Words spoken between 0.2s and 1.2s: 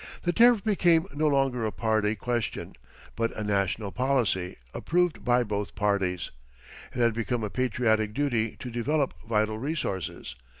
The tariff became